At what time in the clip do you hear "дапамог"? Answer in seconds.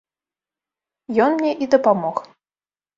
1.77-2.17